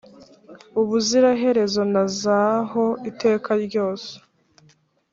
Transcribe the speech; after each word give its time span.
Ubuziraherezonazaaho 0.81 2.83
iteka 3.09 3.51
ryose 3.65 4.11